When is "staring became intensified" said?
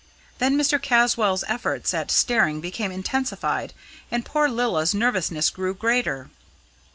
2.09-3.71